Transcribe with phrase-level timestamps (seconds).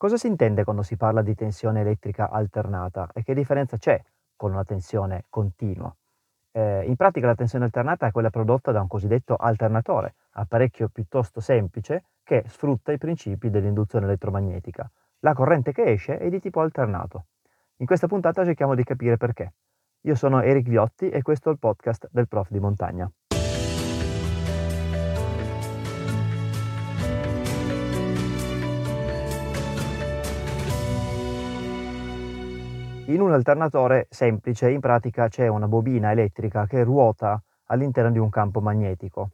[0.00, 4.02] Cosa si intende quando si parla di tensione elettrica alternata e che differenza c'è
[4.34, 5.94] con una tensione continua?
[6.52, 11.40] Eh, in pratica la tensione alternata è quella prodotta da un cosiddetto alternatore, apparecchio piuttosto
[11.40, 14.90] semplice che sfrutta i principi dell'induzione elettromagnetica.
[15.18, 17.26] La corrente che esce è di tipo alternato.
[17.76, 19.52] In questa puntata cerchiamo di capire perché.
[20.04, 23.12] Io sono Eric Viotti e questo è il podcast del prof di montagna.
[33.10, 38.28] In un alternatore semplice in pratica c'è una bobina elettrica che ruota all'interno di un
[38.28, 39.30] campo magnetico.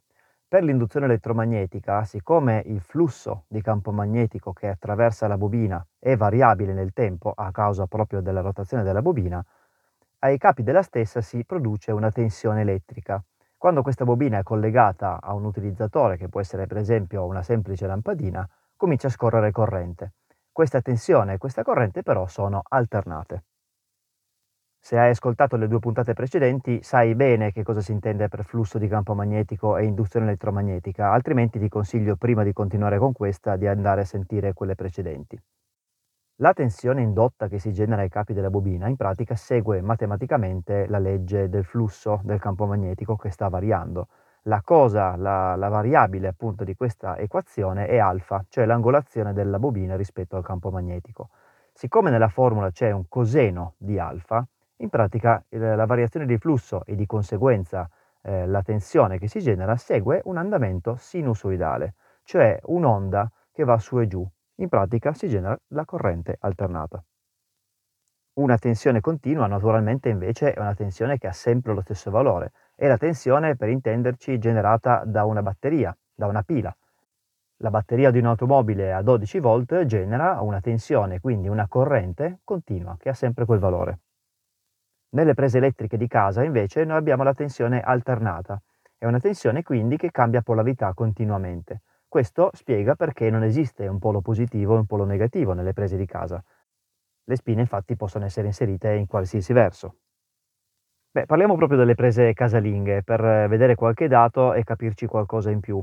[0.48, 6.72] Per l'induzione elettromagnetica, siccome il flusso di campo magnetico che attraversa la bobina è variabile
[6.72, 9.44] nel tempo a causa proprio della rotazione della bobina,
[10.20, 13.22] ai capi della stessa si produce una tensione elettrica.
[13.58, 17.86] Quando questa bobina è collegata a un utilizzatore, che può essere per esempio una semplice
[17.86, 20.12] lampadina, comincia a scorrere corrente.
[20.50, 23.42] Questa tensione e questa corrente però sono alternate.
[24.86, 28.78] Se hai ascoltato le due puntate precedenti, sai bene che cosa si intende per flusso
[28.78, 33.66] di campo magnetico e induzione elettromagnetica, altrimenti ti consiglio prima di continuare con questa di
[33.66, 35.36] andare a sentire quelle precedenti.
[36.36, 41.00] La tensione indotta che si genera ai capi della bobina in pratica segue matematicamente la
[41.00, 44.06] legge del flusso del campo magnetico che sta variando.
[44.42, 49.96] La cosa, la, la variabile appunto di questa equazione è alfa, cioè l'angolazione della bobina
[49.96, 51.30] rispetto al campo magnetico.
[51.72, 54.46] Siccome nella formula c'è un coseno di alfa,
[54.78, 57.88] in pratica la variazione di flusso e di conseguenza
[58.22, 64.00] eh, la tensione che si genera segue un andamento sinusoidale, cioè un'onda che va su
[64.00, 64.28] e giù.
[64.56, 67.02] In pratica si genera la corrente alternata.
[68.34, 72.52] Una tensione continua naturalmente invece è una tensione che ha sempre lo stesso valore.
[72.74, 76.74] È la tensione, per intenderci, generata da una batteria, da una pila.
[77.60, 83.08] La batteria di un'automobile a 12 volt genera una tensione, quindi una corrente continua che
[83.08, 84.00] ha sempre quel valore.
[85.10, 88.60] Nelle prese elettriche di casa invece noi abbiamo la tensione alternata.
[88.98, 91.82] È una tensione quindi che cambia polarità continuamente.
[92.08, 96.06] Questo spiega perché non esiste un polo positivo e un polo negativo nelle prese di
[96.06, 96.42] casa.
[97.24, 99.96] Le spine infatti possono essere inserite in qualsiasi verso.
[101.10, 105.82] Beh, parliamo proprio delle prese casalinghe per vedere qualche dato e capirci qualcosa in più.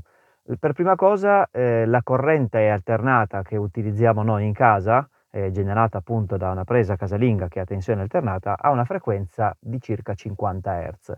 [0.59, 6.38] Per prima cosa, eh, la corrente alternata che utilizziamo noi in casa eh, generata appunto
[6.38, 11.14] da una presa casalinga che ha tensione alternata, ha una frequenza di circa 50 Hz.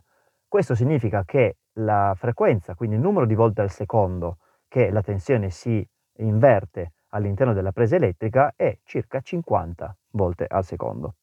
[0.47, 4.37] Questo significa che la frequenza, quindi il numero di volte al secondo
[4.69, 5.85] che la tensione si
[6.19, 11.15] inverte all'interno della presa elettrica è circa 50 volte al secondo.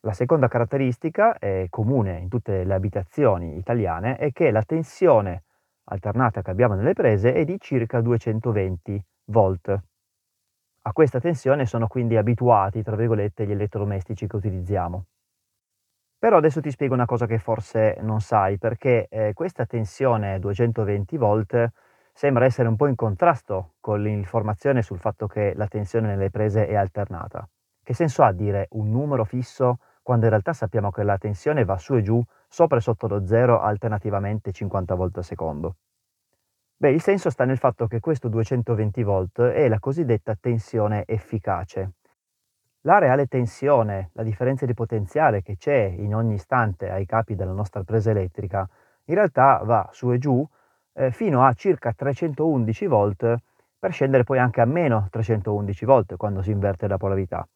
[0.00, 5.44] La seconda caratteristica, è comune in tutte le abitazioni italiane, è che la tensione
[5.84, 9.82] alternata che abbiamo nelle prese è di circa 220 volt.
[10.84, 15.06] A questa tensione sono quindi abituati, tra virgolette, gli elettrodomestici che utilizziamo.
[16.18, 21.16] Però adesso ti spiego una cosa che forse non sai, perché eh, questa tensione 220
[21.16, 21.70] volt
[22.12, 26.66] sembra essere un po' in contrasto con l'informazione sul fatto che la tensione nelle prese
[26.66, 27.48] è alternata.
[27.80, 31.78] Che senso ha dire un numero fisso quando in realtà sappiamo che la tensione va
[31.78, 35.76] su e giù, sopra e sotto lo zero, alternativamente 50 volt al secondo?
[36.82, 41.92] Beh, il senso sta nel fatto che questo 220 volt è la cosiddetta tensione efficace.
[42.80, 47.52] La reale tensione, la differenza di potenziale che c'è in ogni istante ai capi della
[47.52, 48.68] nostra presa elettrica,
[49.04, 50.44] in realtà va su e giù
[50.94, 53.36] eh, fino a circa 311 volt
[53.78, 57.48] per scendere poi anche a meno 311 volt quando si inverte la polarità.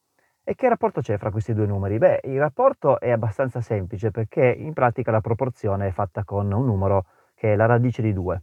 [0.44, 1.98] E che rapporto c'è fra questi due numeri?
[1.98, 6.64] Beh, il rapporto è abbastanza semplice perché in pratica la proporzione è fatta con un
[6.64, 8.42] numero che è la radice di 2.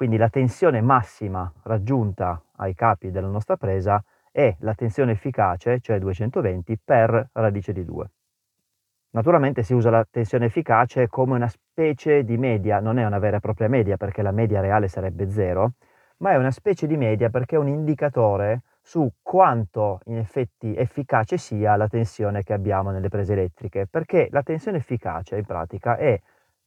[0.00, 4.02] Quindi la tensione massima raggiunta ai capi della nostra presa
[4.32, 8.10] è la tensione efficace, cioè 220, per radice di 2.
[9.10, 13.36] Naturalmente si usa la tensione efficace come una specie di media, non è una vera
[13.36, 15.72] e propria media perché la media reale sarebbe 0,
[16.20, 21.36] ma è una specie di media perché è un indicatore su quanto in effetti efficace
[21.36, 26.18] sia la tensione che abbiamo nelle prese elettriche, perché la tensione efficace in pratica è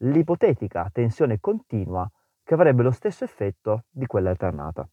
[0.04, 2.08] l'ipotetica tensione continua
[2.44, 4.88] che avrebbe lo stesso effetto di quella alternata.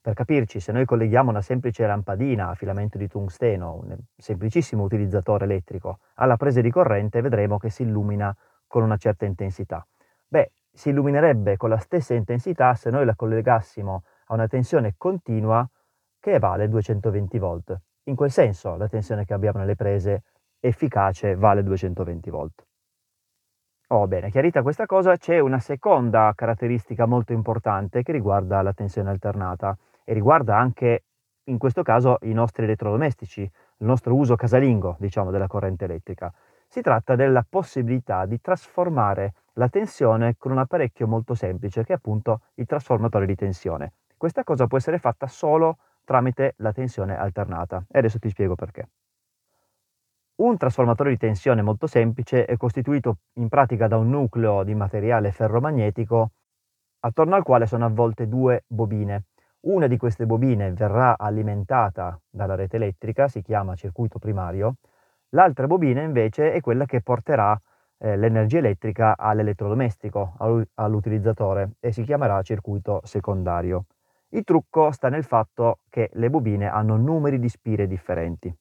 [0.00, 5.44] Per capirci, se noi colleghiamo una semplice lampadina a filamento di tungsteno, un semplicissimo utilizzatore
[5.46, 8.36] elettrico, alla presa di corrente, vedremo che si illumina
[8.66, 9.86] con una certa intensità.
[10.26, 15.66] Beh, si illuminerebbe con la stessa intensità se noi la collegassimo a una tensione continua
[16.18, 17.80] che vale 220 volt.
[18.04, 20.24] In quel senso la tensione che abbiamo nelle prese
[20.60, 22.66] efficace vale 220 volt.
[23.88, 29.10] Oh, bene, chiarita questa cosa, c'è una seconda caratteristica molto importante che riguarda la tensione
[29.10, 31.04] alternata e riguarda anche
[31.44, 36.32] in questo caso i nostri elettrodomestici, il nostro uso casalingo, diciamo, della corrente elettrica.
[36.66, 41.96] Si tratta della possibilità di trasformare la tensione con un apparecchio molto semplice che è
[41.96, 43.92] appunto il trasformatore di tensione.
[44.16, 48.88] Questa cosa può essere fatta solo tramite la tensione alternata e adesso ti spiego perché.
[50.36, 55.30] Un trasformatore di tensione molto semplice è costituito in pratica da un nucleo di materiale
[55.30, 56.32] ferromagnetico
[57.00, 59.26] attorno al quale sono avvolte due bobine.
[59.60, 64.78] Una di queste bobine verrà alimentata dalla rete elettrica, si chiama circuito primario,
[65.30, 67.56] l'altra bobina invece è quella che porterà
[67.98, 70.34] eh, l'energia elettrica all'elettrodomestico,
[70.74, 73.84] all'utilizzatore e si chiamerà circuito secondario.
[74.30, 78.52] Il trucco sta nel fatto che le bobine hanno numeri di spire differenti.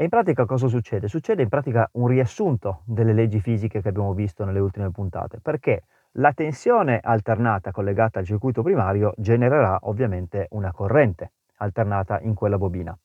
[0.00, 1.08] E in pratica cosa succede?
[1.08, 5.82] Succede in pratica un riassunto delle leggi fisiche che abbiamo visto nelle ultime puntate, perché
[6.12, 12.96] la tensione alternata collegata al circuito primario genererà ovviamente una corrente alternata in quella bobina.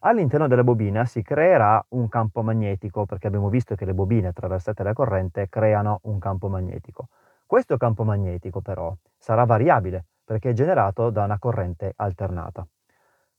[0.00, 4.82] All'interno della bobina si creerà un campo magnetico, perché abbiamo visto che le bobine attraversate
[4.82, 7.08] dalla corrente creano un campo magnetico.
[7.46, 12.66] Questo campo magnetico però sarà variabile, perché è generato da una corrente alternata.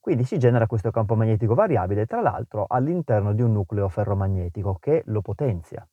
[0.07, 5.03] Quindi si genera questo campo magnetico variabile, tra l'altro all'interno di un nucleo ferromagnetico che
[5.07, 5.85] lo potenzia.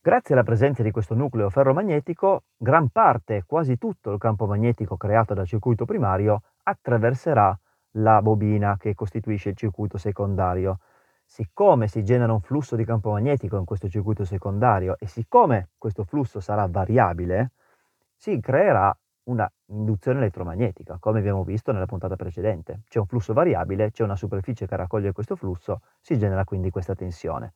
[0.00, 5.34] Grazie alla presenza di questo nucleo ferromagnetico, gran parte, quasi tutto il campo magnetico creato
[5.34, 7.58] dal circuito primario attraverserà
[7.94, 10.78] la bobina che costituisce il circuito secondario.
[11.24, 16.04] Siccome si genera un flusso di campo magnetico in questo circuito secondario e siccome questo
[16.04, 17.50] flusso sarà variabile,
[18.14, 18.96] si creerà
[19.28, 22.80] una induzione elettromagnetica, come abbiamo visto nella puntata precedente.
[22.88, 26.94] C'è un flusso variabile, c'è una superficie che raccoglie questo flusso, si genera quindi questa
[26.94, 27.52] tensione.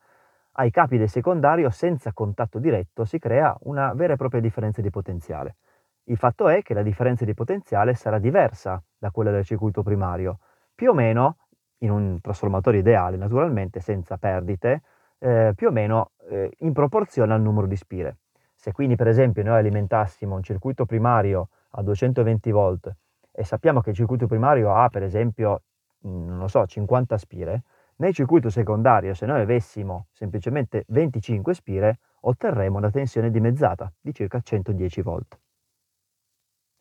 [0.52, 4.90] Ai capi del secondario, senza contatto diretto, si crea una vera e propria differenza di
[4.90, 5.56] potenziale.
[6.04, 10.40] Il fatto è che la differenza di potenziale sarà diversa da quella del circuito primario,
[10.74, 11.36] più o meno,
[11.78, 14.82] in un trasformatore ideale naturalmente, senza perdite,
[15.18, 18.16] eh, più o meno eh, in proporzione al numero di spire.
[18.54, 22.94] Se quindi per esempio noi alimentassimo un circuito primario a 220 volt
[23.32, 25.62] e sappiamo che il circuito primario ha per esempio,
[26.06, 27.62] mm, non lo so, 50 spire,
[27.96, 34.40] nel circuito secondario se noi avessimo semplicemente 25 spire otterremo una tensione dimezzata di circa
[34.40, 35.38] 110 volt.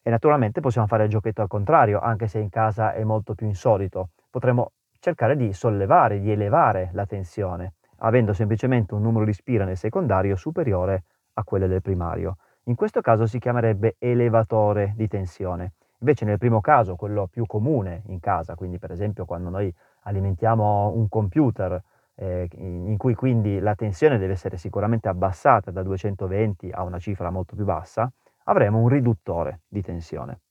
[0.03, 3.45] E naturalmente possiamo fare il giochetto al contrario, anche se in casa è molto più
[3.45, 4.09] insolito.
[4.29, 9.77] Potremmo cercare di sollevare, di elevare la tensione, avendo semplicemente un numero di spire nel
[9.77, 11.03] secondario superiore
[11.33, 12.37] a quello del primario.
[12.65, 15.73] In questo caso si chiamerebbe elevatore di tensione.
[15.99, 19.73] Invece nel primo caso, quello più comune in casa, quindi per esempio quando noi
[20.03, 21.81] alimentiamo un computer
[22.15, 27.31] eh, in cui quindi la tensione deve essere sicuramente abbassata da 220 a una cifra
[27.31, 28.11] molto più bassa,
[28.43, 30.41] avremo un riduttore di tensione.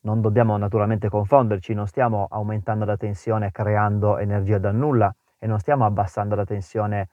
[0.00, 5.58] Non dobbiamo naturalmente confonderci, non stiamo aumentando la tensione creando energia dal nulla e non
[5.58, 7.08] stiamo abbassando la tensione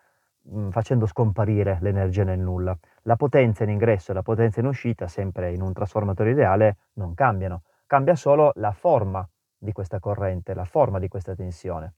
[0.70, 2.78] facendo scomparire l'energia nel nulla.
[3.04, 7.14] La potenza in ingresso e la potenza in uscita, sempre in un trasformatore ideale, non
[7.14, 7.64] cambiano.
[7.86, 11.94] Cambia solo la forma di questa corrente, la forma di questa tensione.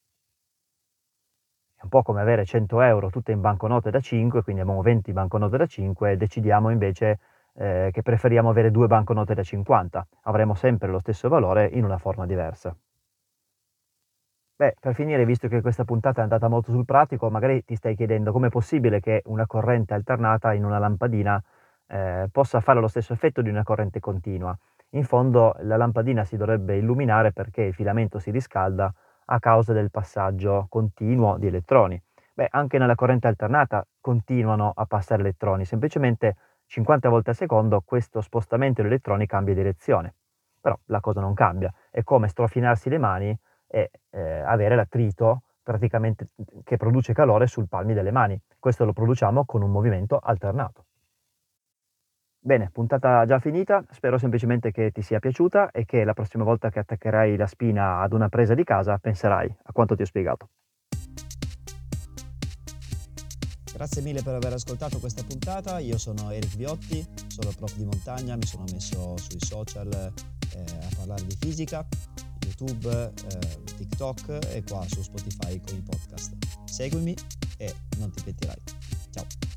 [1.75, 5.11] È un po' come avere 100 euro tutte in banconote da 5, quindi abbiamo 20
[5.13, 7.19] banconote da 5 e decidiamo invece
[7.53, 10.07] eh, che preferiamo avere due banconote da 50.
[10.23, 12.75] Avremo sempre lo stesso valore in una forma diversa.
[14.61, 17.95] Beh, per finire, visto che questa puntata è andata molto sul pratico, magari ti stai
[17.95, 21.41] chiedendo com'è possibile che una corrente alternata in una lampadina
[21.87, 24.55] eh, possa fare lo stesso effetto di una corrente continua.
[24.89, 28.93] In fondo la lampadina si dovrebbe illuminare perché il filamento si riscalda
[29.25, 31.99] a causa del passaggio continuo di elettroni.
[32.31, 36.35] Beh, anche nella corrente alternata continuano a passare elettroni, semplicemente
[36.67, 40.13] 50 volte al secondo questo spostamento degli elettroni cambia direzione.
[40.61, 43.39] Però la cosa non cambia, è come strofinarsi le mani
[43.71, 46.29] e eh, avere l'attrito praticamente
[46.63, 48.39] che produce calore sul palmi delle mani.
[48.59, 50.85] Questo lo produciamo con un movimento alternato.
[52.43, 56.69] Bene, puntata già finita, spero semplicemente che ti sia piaciuta e che la prossima volta
[56.69, 60.49] che attaccherai la spina ad una presa di casa penserai a quanto ti ho spiegato.
[63.73, 68.35] Grazie mille per aver ascoltato questa puntata, io sono Eric Viotti, sono prof di montagna,
[68.35, 71.85] mi sono messo sui social eh, a parlare di fisica
[72.61, 76.33] YouTube, eh, TikTok e qua su Spotify con i podcast.
[76.65, 77.15] Seguimi
[77.57, 78.61] e non ti pentirai.
[79.09, 79.50] Ciao!